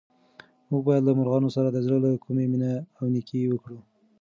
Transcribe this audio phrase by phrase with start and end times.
[0.69, 3.79] موږ باید له مرغانو سره د زړه له کومې مینه او نېکي وکړو.